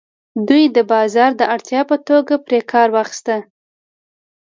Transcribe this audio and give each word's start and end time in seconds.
دوی 0.47 0.63
د 0.75 0.77
بازار 0.91 1.31
د 1.37 1.41
اړتیا 1.53 1.81
په 1.89 1.97
توګه 2.07 2.33
پرې 2.45 2.59
کار 2.71 2.87
واخیست. 2.95 3.27